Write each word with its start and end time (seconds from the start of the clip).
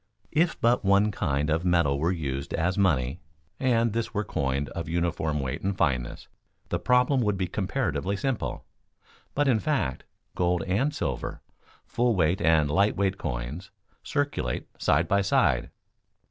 _If 0.31 0.59
but 0.59 0.83
one 0.83 1.11
kind 1.11 1.51
of 1.51 1.63
metal 1.63 1.99
were 1.99 2.11
used 2.11 2.55
as 2.55 2.75
money, 2.75 3.19
and 3.59 3.93
this 3.93 4.15
were 4.15 4.23
coined 4.23 4.69
of 4.69 4.89
uniform 4.89 5.39
weight 5.41 5.61
and 5.61 5.77
fineness, 5.77 6.27
the 6.69 6.79
problem 6.79 7.21
would 7.21 7.37
be 7.37 7.45
comparatively 7.45 8.15
simple. 8.15 8.65
But 9.35 9.47
in 9.47 9.59
fact 9.59 10.05
gold 10.33 10.63
and 10.63 10.91
silver, 10.91 11.43
full 11.85 12.15
weight 12.15 12.41
and 12.41 12.67
light 12.71 12.95
weight 12.97 13.19
coins, 13.19 13.69
circulate 14.01 14.65
side 14.81 15.07
by 15.07 15.21
side. 15.21 15.69